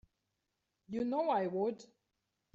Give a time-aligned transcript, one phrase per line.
[0.87, 1.85] You know I would.